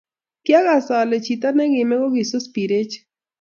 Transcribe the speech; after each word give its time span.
kiakas 0.43 0.87
ale 0.99 1.15
chito 1.25 1.49
ne 1.55 1.65
kime 1.73 1.95
ko 2.01 2.07
kisus 2.15 2.45
pirechik 2.53 3.03